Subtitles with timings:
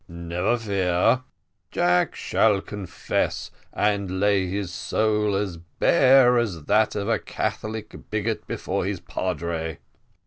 [0.07, 1.21] "Never fear,
[1.69, 8.47] Jack shall confess, and lay his soul as bare as that of a Catholic bigot
[8.47, 9.77] before his padre."